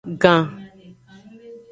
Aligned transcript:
Gan. 0.21 0.41